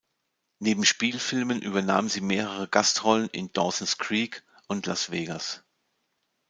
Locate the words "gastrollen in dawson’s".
2.67-3.99